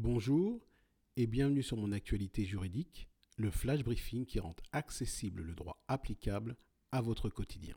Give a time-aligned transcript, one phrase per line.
[0.00, 0.64] Bonjour
[1.16, 6.56] et bienvenue sur mon actualité juridique, le flash briefing qui rend accessible le droit applicable
[6.92, 7.74] à votre quotidien.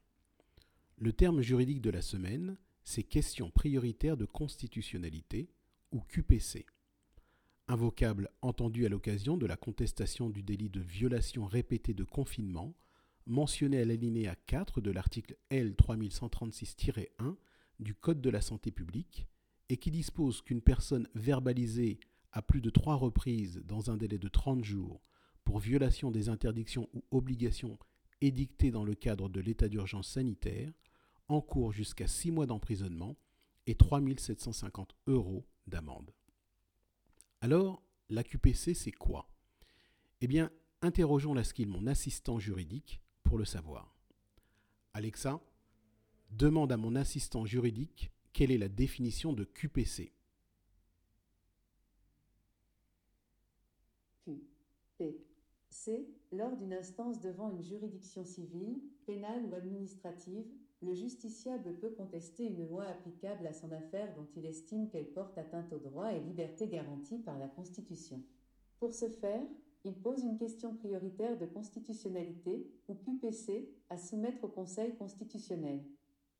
[0.99, 5.49] Le terme juridique de la semaine, c'est question prioritaire de constitutionnalité
[5.92, 6.68] ou QPC.
[7.68, 12.75] Un vocable entendu à l'occasion de la contestation du délit de violation répétée de confinement
[13.25, 17.35] mentionné à l'alinéa 4 de l'article L 3136-1
[17.79, 19.25] du Code de la santé publique
[19.69, 21.99] et qui dispose qu'une personne verbalisée
[22.32, 25.02] à plus de trois reprises dans un délai de 30 jours
[25.44, 27.77] pour violation des interdictions ou obligations
[28.21, 30.71] édictées dans le cadre de l'état d'urgence sanitaire
[31.27, 33.17] encourt jusqu'à six mois d'emprisonnement
[33.67, 36.12] et 3 750 euros d'amende.
[37.41, 39.29] Alors, la QPC, c'est quoi?
[40.21, 40.52] Eh bien,
[40.82, 43.95] interrogeons la skill mon assistant juridique pour le savoir.
[44.93, 45.41] Alexa,
[46.32, 50.13] demande à mon assistant juridique quelle est la définition de QPC.
[55.82, 60.46] QPC, lors d'une instance devant une juridiction civile, pénale ou administrative,
[60.82, 65.38] le justiciable peut contester une loi applicable à son affaire dont il estime qu'elle porte
[65.38, 68.22] atteinte aux droits et libertés garantis par la Constitution.
[68.79, 69.46] Pour ce faire,
[69.84, 75.84] il pose une question prioritaire de constitutionnalité, ou QPC, à soumettre au Conseil constitutionnel.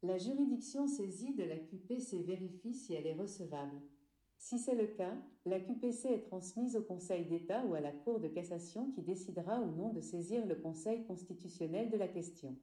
[0.03, 3.81] La juridiction saisie de la QPC vérifie si elle est recevable.
[4.42, 5.14] Si c'est le cas,
[5.45, 9.61] la QPC est transmise au Conseil d'État ou à la Cour de cassation qui décidera
[9.61, 12.58] ou non de saisir le Conseil constitutionnel de la question.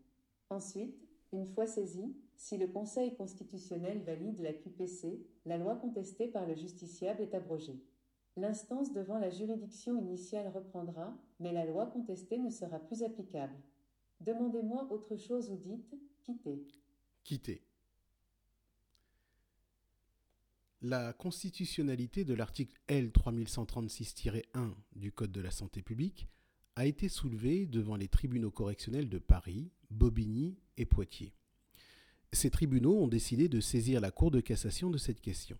[0.51, 0.99] Ensuite,
[1.33, 6.56] une fois saisie, si le Conseil constitutionnel valide la QPC, la loi contestée par le
[6.56, 7.81] justiciable est abrogée.
[8.37, 13.55] L'instance devant la juridiction initiale reprendra, mais la loi contestée ne sera plus applicable.
[14.21, 16.67] Demandez-moi autre chose ou dites quittez.
[17.23, 17.62] Quitter.
[20.81, 24.43] La constitutionnalité de l'article L 3136-1
[24.95, 26.29] du Code de la santé publique
[26.77, 31.34] a été soulevée devant les tribunaux correctionnels de Paris, Bobigny et Poitiers.
[32.33, 35.59] Ces tribunaux ont décidé de saisir la Cour de cassation de cette question.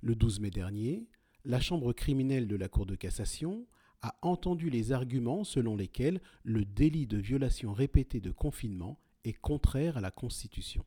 [0.00, 1.06] Le 12 mai dernier,
[1.44, 3.68] la Chambre criminelle de la Cour de cassation
[4.02, 9.98] a entendu les arguments selon lesquels le délit de violation répétée de confinement est contraire
[9.98, 10.84] à la Constitution.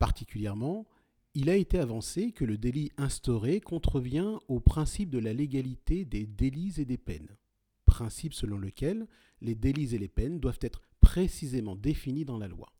[0.00, 0.88] Particulièrement,
[1.36, 6.24] il a été avancé que le délit instauré contrevient au principe de la légalité des
[6.24, 7.36] délits et des peines,
[7.84, 9.06] principe selon lequel
[9.42, 12.72] les délits et les peines doivent être précisément définis dans la loi.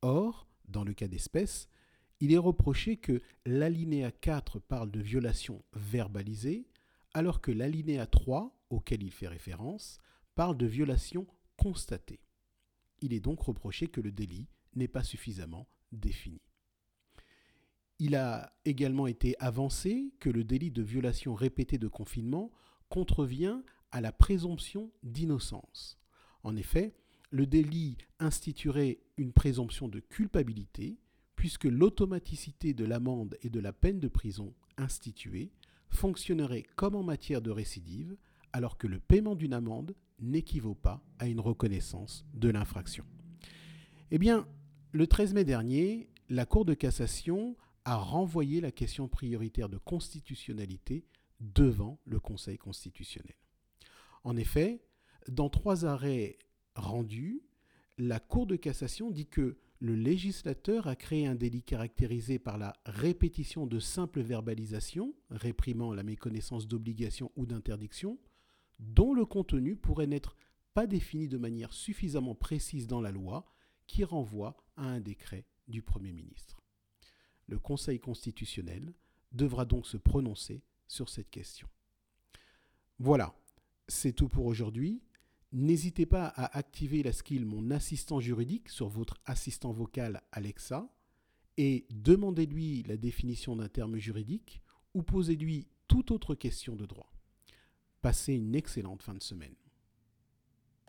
[0.00, 1.68] Or, dans le cas d'espèce,
[2.20, 6.66] il est reproché que l'alinéa 4 parle de violation verbalisée,
[7.12, 9.98] alors que l'alinéa 3, auquel il fait référence,
[10.34, 11.26] parle de violation
[11.58, 12.20] constatée.
[13.02, 16.40] Il est donc reproché que le délit n'est pas suffisamment défini.
[17.98, 22.50] Il a également été avancé que le délit de violation répétée de confinement
[22.88, 23.60] contrevient
[23.92, 25.98] à la présomption d'innocence.
[26.42, 26.94] En effet,
[27.30, 30.98] le délit instituerait une présomption de culpabilité,
[31.36, 35.52] puisque l'automaticité de l'amende et de la peine de prison instituée
[35.88, 38.16] fonctionnerait comme en matière de récidive,
[38.52, 43.04] alors que le paiement d'une amende n'équivaut pas à une reconnaissance de l'infraction.
[44.10, 44.46] Eh bien,
[44.92, 51.04] le 13 mai dernier, la Cour de cassation a renvoyé la question prioritaire de constitutionnalité
[51.40, 53.36] devant le Conseil constitutionnel.
[54.22, 54.82] En effet,
[55.28, 56.38] dans trois arrêts
[56.74, 57.42] rendus,
[57.98, 62.74] la Cour de cassation dit que le législateur a créé un délit caractérisé par la
[62.86, 68.18] répétition de simples verbalisations, réprimant la méconnaissance d'obligations ou d'interdictions,
[68.78, 70.36] dont le contenu pourrait n'être
[70.72, 73.44] pas défini de manière suffisamment précise dans la loi,
[73.86, 76.53] qui renvoie à un décret du Premier ministre.
[77.46, 78.92] Le Conseil constitutionnel
[79.32, 81.68] devra donc se prononcer sur cette question.
[82.98, 83.34] Voilà,
[83.88, 85.02] c'est tout pour aujourd'hui.
[85.52, 90.88] N'hésitez pas à activer la skill Mon assistant juridique sur votre assistant vocal Alexa
[91.56, 94.62] et demandez-lui la définition d'un terme juridique
[94.94, 97.12] ou posez-lui toute autre question de droit.
[98.02, 99.54] Passez une excellente fin de semaine.